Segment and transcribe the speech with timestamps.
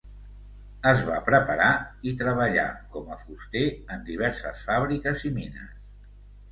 [0.91, 1.67] Es va preparar
[2.13, 2.65] i treballà
[2.97, 3.65] com a fuster
[3.97, 5.83] en diverses fàbriques i mines.